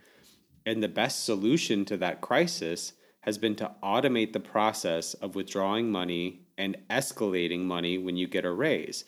[0.66, 5.90] And the best solution to that crisis has been to automate the process of withdrawing
[5.90, 9.04] money and escalating money when you get a raise.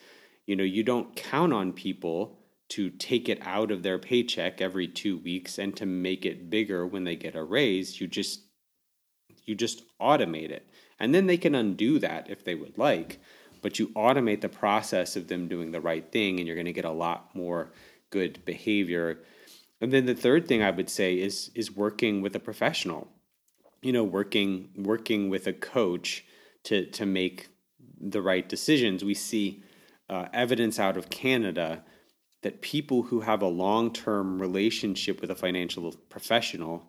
[0.47, 4.89] You know, you don't count on people to take it out of their paycheck every
[4.89, 8.41] two weeks and to make it bigger when they get a raise you just
[9.45, 10.69] you just automate it.
[10.99, 13.21] And then they can undo that if they would like
[13.63, 16.73] but you automate the process of them doing the right thing and you're going to
[16.73, 17.73] get a lot more
[18.11, 19.19] good behavior.
[19.81, 23.09] And then the third thing i would say is is working with a professional.
[23.83, 26.25] You know working working with a coach
[26.65, 27.49] to to make
[28.01, 29.05] the right decisions.
[29.05, 29.63] We see
[30.09, 31.83] uh, evidence out of canada
[32.47, 36.89] that people who have a long term relationship with a financial professional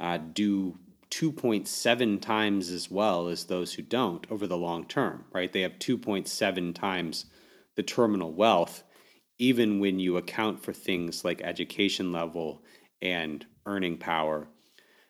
[0.00, 0.78] uh, do
[1.10, 5.52] 2.7 times as well as those who don't over the long term, right?
[5.52, 7.26] They have 2.7 times
[7.74, 8.82] the terminal wealth,
[9.36, 12.62] even when you account for things like education level
[13.02, 14.48] and earning power.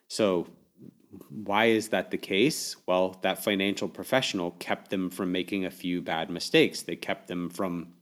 [0.08, 0.48] So,
[1.30, 2.74] why is that the case?
[2.84, 6.82] Well, that financial professional kept them from making a few bad mistakes.
[6.82, 7.92] They kept them from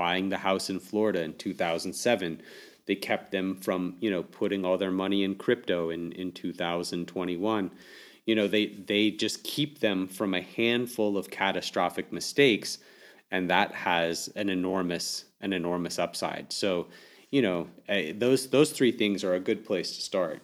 [0.00, 2.40] buying the house in Florida in 2007.
[2.86, 7.70] They kept them from, you know, putting all their money in crypto in, in 2021.
[8.24, 12.78] You know, they, they just keep them from a handful of catastrophic mistakes,
[13.30, 16.50] and that has an enormous an enormous upside.
[16.50, 16.86] So,
[17.30, 20.40] you know, uh, those those three things are a good place to start.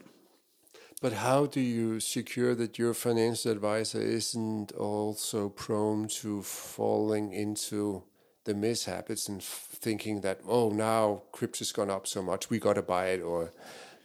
[1.01, 8.03] But how do you secure that your financial advisor isn't also prone to falling into
[8.47, 12.83] the mishaps and thinking that oh now crypto's gone up so much we got to
[12.83, 13.53] buy it or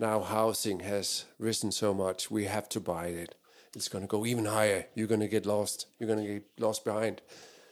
[0.02, 3.36] now housing has risen so much we have to buy it.
[3.76, 4.88] It's going to go even higher.
[4.96, 5.86] You're going to get lost.
[6.00, 7.22] You're going to get lost behind.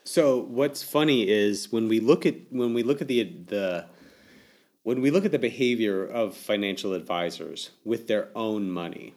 [0.06, 3.86] So what's funny is when we look at when we look at the the
[4.84, 9.16] when we look at the behavior of financial advisors with their own money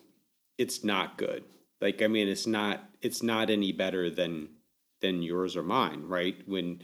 [0.59, 1.45] it's not good.
[1.81, 4.49] Like i mean it's not it's not any better than
[5.01, 6.37] than yours or mine right?
[6.47, 6.83] When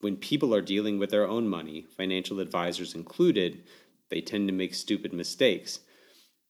[0.00, 3.62] when people are dealing with their own money, financial advisors included,
[4.10, 5.80] they tend to make stupid mistakes.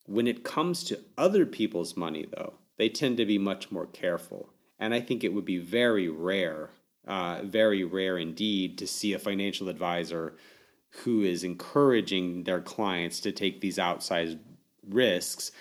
[0.05, 4.51] When it comes to other people's money, though, they tend to be much more careful.
[4.79, 6.71] And I think it would be very rare,
[7.07, 10.37] uh, very rare indeed, to see a financial advisor
[11.05, 14.39] who is encouraging their clients to take these outsized
[14.89, 15.53] risks.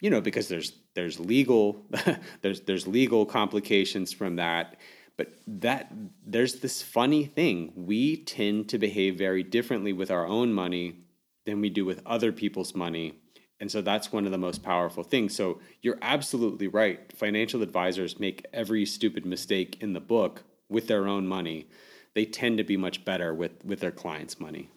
[0.00, 1.86] You know, because there's there's legal
[2.42, 4.76] there's there's legal complications from that
[5.18, 5.92] but that
[6.24, 7.72] there's this funny thing.
[7.74, 11.00] We tend to behave very differently with our own money
[11.44, 13.18] than we do with other people's money.
[13.60, 15.34] And so that's one of the most powerful things.
[15.34, 17.12] So you're absolutely right.
[17.12, 21.66] Financial advisors make every stupid mistake in the book with their own money.
[22.14, 24.70] They tend to be much better with, with their clients' money.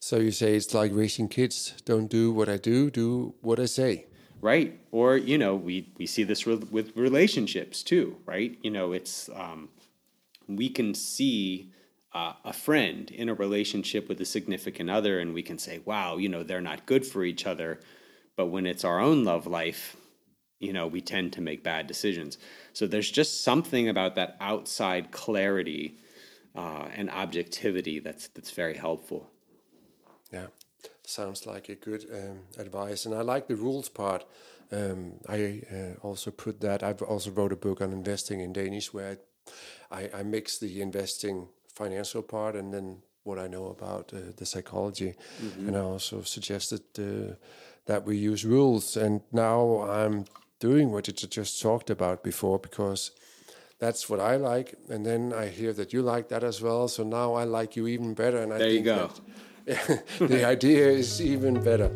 [0.00, 1.74] So you say it's like raising kids.
[1.84, 4.06] Don't do what I do, do what I say
[4.42, 4.78] right?
[4.90, 8.58] Or you know, we we see this re- with relationships too, right?
[8.60, 9.70] You know, it's um,
[10.46, 11.72] we can see
[12.12, 16.18] uh, a friend in a relationship with a significant other, and we can say, wow,
[16.18, 17.80] you know, they're not good for each other.
[18.36, 19.96] But when it's our own love life,
[20.58, 22.38] you know, we tend to make bad decisions.
[22.72, 25.96] So there's just something about that outside clarity
[26.54, 29.30] uh, and objectivity that's that's very helpful.
[30.32, 30.46] Yeah,
[31.04, 34.24] sounds like a good um, advice, and I like the rules part.
[34.70, 36.82] Um, I uh, also put that.
[36.82, 39.18] I've also wrote a book on investing in Danish where
[39.90, 44.46] I, I mix the investing financial part and then what I know about uh, the
[44.46, 45.14] psychology.
[45.42, 45.68] Mm-hmm.
[45.68, 47.34] And I also suggested uh,
[47.86, 48.96] that we use rules.
[48.96, 50.24] And now I'm
[50.58, 53.10] doing what you just talked about before because
[53.78, 54.74] that's what I like.
[54.88, 56.88] And then I hear that you like that as well.
[56.88, 58.38] So now I like you even better.
[58.38, 58.96] And I there you go.
[58.96, 59.20] That,
[60.18, 61.88] the idea is even better.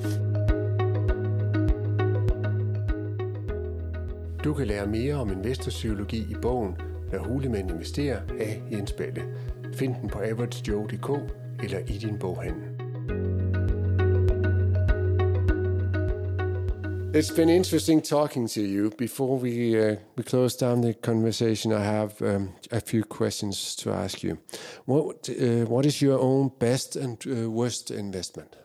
[4.45, 6.77] Du kan lære mere om investorpsykologi i bogen
[7.12, 9.23] Når hulemænd investerer af Jens Balle.
[9.75, 12.62] Find den på averagejoe.dk eller i din boghandel.
[17.14, 18.90] It's been interesting talking to you.
[18.90, 23.92] Before we uh, we close down the conversation, I have um, a few questions to
[23.92, 24.38] ask you.
[24.84, 28.57] What uh, what is your own best and uh, worst investment?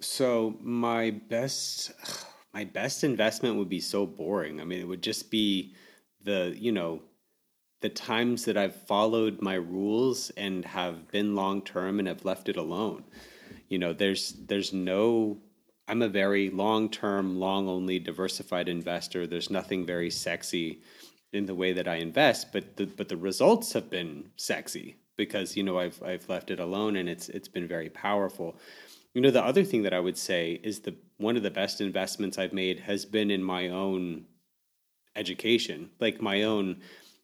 [0.00, 1.92] So my best
[2.54, 4.60] my best investment would be so boring.
[4.60, 5.74] I mean, it would just be
[6.22, 7.02] the you know
[7.80, 12.48] the times that I've followed my rules and have been long term and have left
[12.48, 13.04] it alone.
[13.68, 15.38] You know, there's there's no
[15.88, 19.26] I'm a very long term, long only diversified investor.
[19.26, 20.82] There's nothing very sexy
[21.32, 25.56] in the way that I invest, but the but the results have been sexy because
[25.56, 28.56] you know I've I've left it alone and it's it's been very powerful.
[29.14, 31.80] You know, the other thing that I would say is the one of the best
[31.80, 34.26] investments I've made has been in my own
[35.14, 36.82] education, like my own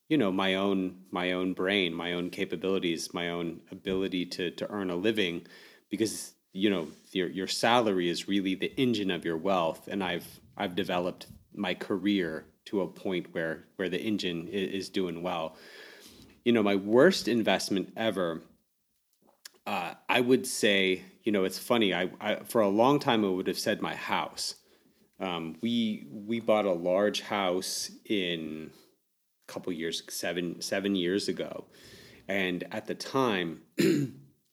[0.09, 4.71] you know my own my own brain my own capabilities my own ability to to
[4.71, 5.47] earn a living
[5.89, 9.89] because you know your your salary is really the engine of your wealth.
[9.89, 10.27] And i've
[10.57, 15.57] i've developed my career to a point where where the engine is, is doing well.
[16.45, 18.43] You know my worst investment ever
[19.67, 23.29] uh, i would say you know it's funny I, I for a long time i
[23.29, 24.57] would have said my house.
[25.21, 28.71] Um, we we bought a large house in
[29.49, 31.67] a couple years, seven seven years ago,
[32.27, 33.61] and at the time,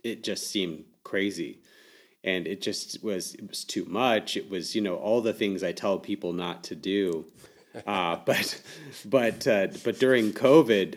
[0.04, 1.62] it just seemed crazy,
[2.24, 4.38] and it just was it was too much.
[4.38, 7.26] It was you know all the things I tell people not to do,
[7.88, 8.62] uh, but
[9.06, 10.96] but uh, but during COVID,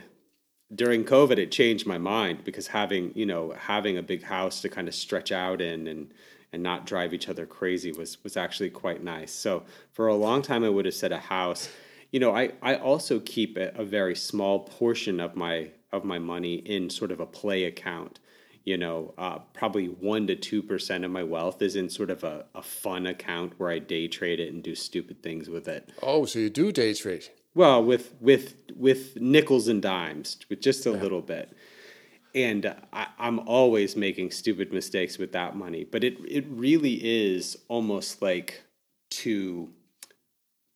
[0.74, 4.68] during COVID, it changed my mind because having you know having a big house to
[4.68, 6.12] kind of stretch out in and
[6.52, 9.32] and not drive each other crazy was was actually quite nice.
[9.32, 11.68] So for a long time, I would have said a house
[12.12, 16.18] you know, I, I also keep a, a very small portion of my of my
[16.18, 18.20] money in sort of a play account.
[18.64, 22.22] You know, uh, probably one to two percent of my wealth is in sort of
[22.22, 25.90] a, a fun account where I day trade it and do stupid things with it.
[26.02, 27.28] Oh, so you do day trade?
[27.54, 31.02] Well, with with with nickels and dimes, with just a yeah.
[31.02, 31.52] little bit.
[32.34, 37.58] And I, I'm always making stupid mistakes with that money, but it it really is
[37.68, 38.62] almost like
[39.10, 39.70] to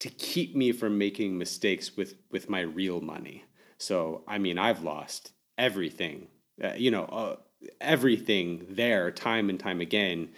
[0.00, 3.44] to keep me from making mistakes with with my real money.
[3.78, 6.28] So I mean, I've lost everything,
[6.62, 7.36] uh, you know, uh,
[7.80, 10.28] everything there time and time again,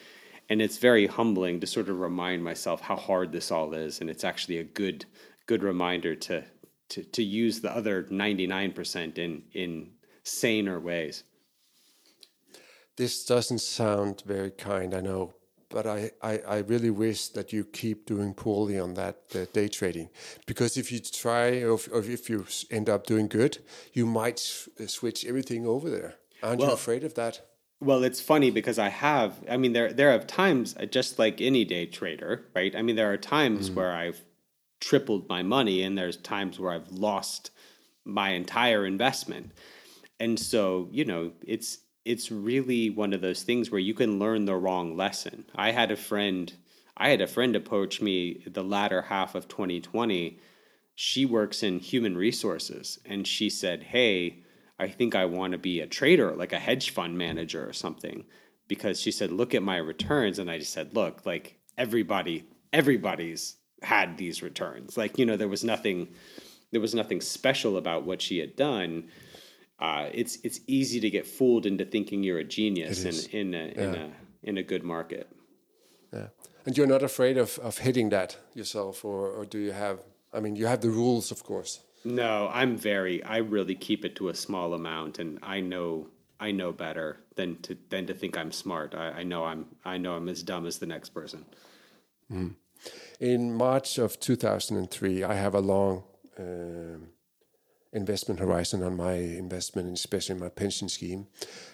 [0.49, 4.09] and it's very humbling to sort of remind myself how hard this all is, and
[4.09, 5.05] it's actually a good
[5.47, 6.45] good reminder to
[6.91, 9.91] to to use the other ninety nine percent in in
[10.23, 11.25] saner ways.
[12.97, 15.35] This doesn't sound very kind, I know,
[15.69, 19.69] but I, I, I, really wish that you keep doing poorly on that uh, day
[19.69, 20.09] trading
[20.47, 23.59] because if you try or if, or if, you end up doing good,
[23.93, 26.17] you might switch everything over there.
[26.43, 27.41] Aren't well, you afraid of that?
[27.81, 29.39] Well, it's funny because I have.
[29.49, 32.75] I mean, there there are times uh, just like any day trader, right?
[32.75, 33.75] I mean, there are times mm.
[33.75, 34.23] where I've
[34.81, 37.51] tripled my money, and there's times where I've lost
[38.05, 39.53] my entire investment.
[40.19, 44.47] And so, you know, it's it's really one of those things where you can learn
[44.47, 45.45] the wrong lesson.
[45.55, 46.53] I had a friend,
[46.97, 50.41] I had a friend approach me the latter half of 2020.
[50.95, 54.43] She works in human resources and she said, "Hey,
[54.79, 58.25] I think I want to be a trader, like a hedge fund manager or something."
[58.67, 63.57] Because she said, "Look at my returns." And I just said, "Look, like everybody everybody's
[63.83, 64.97] had these returns.
[64.97, 66.09] Like, you know, there was nothing
[66.71, 69.09] there was nothing special about what she had done."
[69.81, 73.67] uh, it's it's easy to get fooled into thinking you're a genius in in a,
[73.67, 73.83] yeah.
[73.83, 74.11] in a
[74.43, 75.29] in a good market.
[76.13, 76.29] Yeah,
[76.67, 80.01] and you're not afraid of of hitting that yourself, or or do you have?
[80.33, 81.81] I mean, you have the rules, of course.
[82.05, 83.23] No, I'm very.
[83.25, 86.09] I really keep it to a small amount, and I know
[86.41, 88.95] I know better than to than to think I'm smart.
[88.95, 91.45] I, I know I'm I know I'm as dumb as the next person.
[92.31, 92.55] Mm.
[93.21, 96.05] In March of 2003, I have a long
[96.39, 97.09] um,
[97.93, 101.27] investment horizon on my investment, especially in my pension scheme.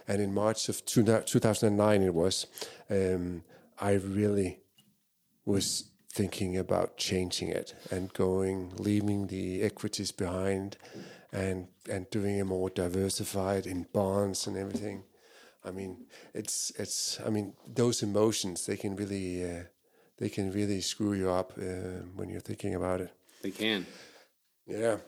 [0.09, 2.47] And in March of two, 2009, it was,
[2.89, 3.43] um,
[3.79, 4.61] I really
[5.45, 10.76] was thinking about changing it and going, leaving the equities behind
[11.32, 15.02] and, and doing it more diversified in bonds and everything.
[15.64, 19.64] I mean, it's, it's, I mean, those emotions, they can really, uh,
[20.18, 23.10] they can really screw you up uh, when you're thinking about it.
[23.42, 23.84] They can.
[24.66, 24.98] Yeah.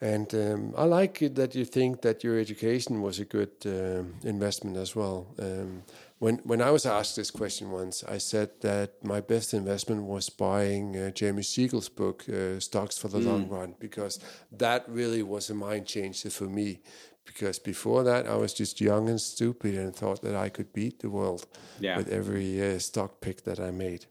[0.00, 4.14] And um, I like it that you think that your education was a good um,
[4.24, 5.26] investment as well.
[5.38, 5.84] Um,
[6.24, 10.30] when when I was asked this question once, I said that my best investment was
[10.30, 13.26] buying uh, Jeremy Siegel's book, uh, Stocks for the mm.
[13.26, 14.18] Long Run, because
[14.50, 16.80] that really was a mind changer for me.
[17.26, 21.00] Because before that, I was just young and stupid and thought that I could beat
[21.00, 21.46] the world
[21.80, 21.96] yeah.
[21.98, 24.06] with every uh, stock pick that I made.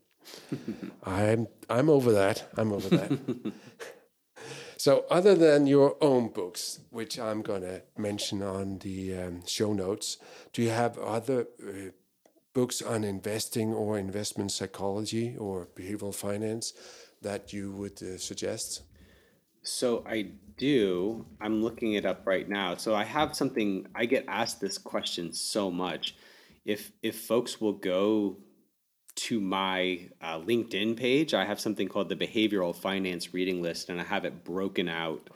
[1.03, 2.38] I'm I'm over that.
[2.57, 3.11] I'm over that.
[4.84, 9.72] So, other than your own books, which I'm going to mention on the um, show
[9.72, 10.18] notes,
[10.51, 11.91] do you have other uh,
[12.54, 16.74] books on investing or investment psychology or behavioral finance
[17.22, 18.84] that you would uh, suggest?
[19.64, 21.26] So, I do.
[21.41, 22.76] I'm looking it up right now.
[22.76, 26.16] So, I have something, I get asked this question so much.
[26.66, 28.38] If, if folks will go
[29.16, 34.01] to my uh, LinkedIn page, I have something called the Behavioral Finance Reading List, and
[34.01, 35.30] I have it broken out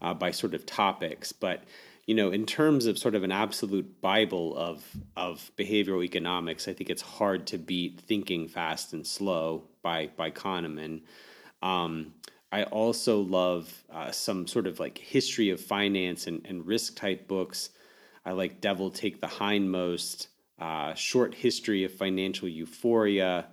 [0.00, 1.32] uh, by sort of topics.
[1.32, 1.64] But
[2.06, 4.84] you know, in terms of sort of an absolute bible of
[5.16, 10.30] of behavioral economics, I think it's hard to beat Thinking Fast and Slow by by
[10.30, 11.02] Kahneman.
[11.62, 12.14] Um,
[12.52, 17.26] I also love uh, some sort of like history of finance and, and risk type
[17.26, 17.70] books.
[18.24, 20.28] I like Devil Take the Hindmost
[20.58, 23.46] uh, Short History of Financial Euphoria.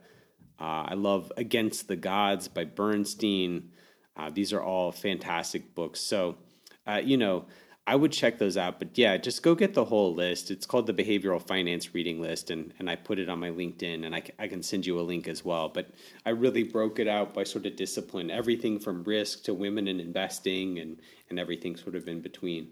[0.59, 3.71] Uh, I love Against the Gods by Bernstein.
[4.15, 5.99] Uh, these are all fantastic books.
[5.99, 6.37] So,
[6.85, 7.45] uh, you know,
[7.87, 8.79] I would check those out.
[8.79, 10.51] But yeah, just go get the whole list.
[10.51, 14.05] It's called the Behavioral Finance Reading List, and, and I put it on my LinkedIn,
[14.05, 15.67] and I, I can send you a link as well.
[15.67, 15.89] But
[16.25, 19.99] I really broke it out by sort of discipline, everything from risk to women and
[19.99, 22.69] investing, and, and everything sort of in between.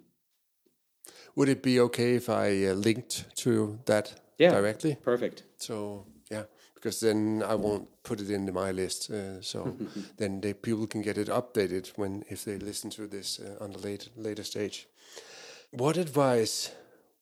[1.36, 4.96] Would it be okay if I uh, linked to that yeah, directly?
[5.02, 5.44] Perfect.
[5.58, 6.44] So yeah,
[6.76, 9.10] because then I won't put it into my list.
[9.10, 9.76] Uh, so
[10.18, 13.72] then the people can get it updated when if they listen to this uh, on
[13.72, 14.88] the late later stage.
[15.72, 16.72] What advice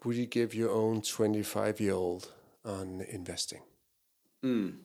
[0.03, 2.31] would you give your own twenty five year old
[2.63, 3.61] on investing?
[4.43, 4.77] Mm.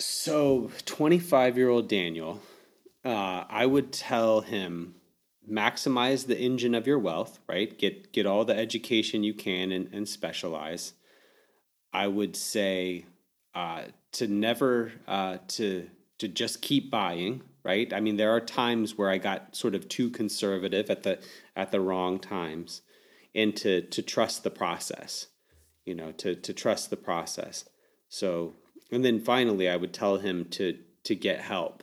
[0.00, 2.40] So, 25 year old Daniel,
[3.04, 4.94] uh, I would tell him
[5.50, 7.76] maximize the engine of your wealth, right?
[7.78, 10.94] Get get all the education you can and, and specialize.
[11.92, 13.04] I would say
[13.54, 17.92] uh, to never uh, to to just keep buying, right?
[17.92, 21.18] I mean, there are times where I got sort of too conservative at the
[21.56, 22.82] at the wrong times,
[23.34, 25.26] and to to trust the process,
[25.84, 27.64] you know, to to trust the process.
[28.08, 28.54] So,
[28.90, 31.82] and then finally, I would tell him to to get help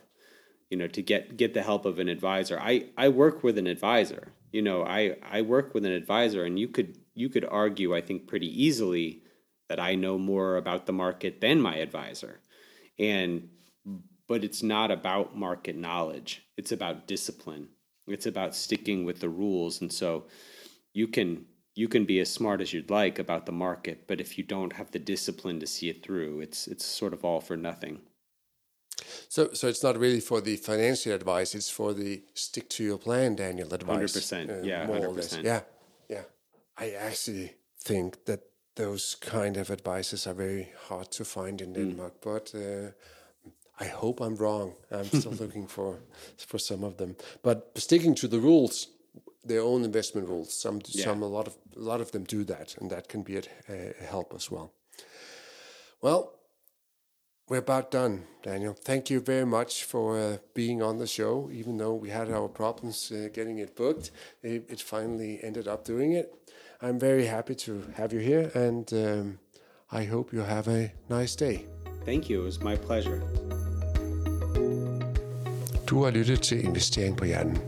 [0.70, 3.66] you know to get get the help of an advisor i i work with an
[3.66, 7.96] advisor you know i i work with an advisor and you could you could argue
[7.96, 9.22] i think pretty easily
[9.68, 12.40] that i know more about the market than my advisor
[12.98, 13.48] and
[14.28, 17.68] but it's not about market knowledge it's about discipline
[18.06, 20.24] it's about sticking with the rules and so
[20.92, 24.38] you can you can be as smart as you'd like about the market but if
[24.38, 27.56] you don't have the discipline to see it through it's it's sort of all for
[27.56, 28.00] nothing
[29.28, 32.98] so, so it's not really for the financial advice; it's for the stick to your
[32.98, 33.94] plan, Daniel advice.
[33.94, 35.60] Hundred percent, uh, yeah, hundred percent, yeah,
[36.08, 36.22] yeah.
[36.76, 38.40] I actually think that
[38.76, 41.74] those kind of advices are very hard to find in mm.
[41.74, 42.22] Denmark, mm.
[42.22, 42.92] but uh,
[43.80, 44.74] I hope I'm wrong.
[44.90, 45.98] I'm still looking for
[46.36, 48.88] for some of them, but sticking to the rules,
[49.44, 50.52] their own investment rules.
[50.52, 51.04] Some, yeah.
[51.04, 53.42] some, a lot of a lot of them do that, and that can be a,
[53.68, 54.72] a help as well.
[56.00, 56.32] Well,
[57.48, 58.74] we're about done, Daniel.
[58.74, 61.48] Thank you very much for uh, being on the show.
[61.52, 64.10] Even though we had our problems uh, getting it booked,
[64.42, 66.34] it, it, finally ended up doing it.
[66.82, 69.38] I'm very happy to have you here, and um,
[69.90, 71.66] I hope you have a nice day.
[72.04, 72.42] Thank you.
[72.42, 73.22] It was my pleasure.
[75.88, 77.58] Du har lyttet til Investering på Hjernen.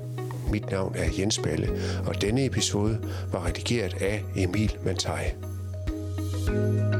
[0.51, 1.68] Mit navn er Jens Balle,
[2.07, 2.99] og denne episode
[3.33, 5.25] var redigeret af Emil Mantai.
[6.47, 7.00] thank you